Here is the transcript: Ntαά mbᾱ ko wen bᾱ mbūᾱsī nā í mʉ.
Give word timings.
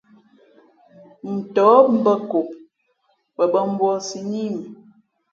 Ntαά 1.33 1.79
mbᾱ 2.01 2.13
ko 2.29 2.39
wen 3.35 3.47
bᾱ 3.53 3.59
mbūᾱsī 3.73 4.19
nā 4.29 4.37
í 4.47 4.49
mʉ. 4.55 4.61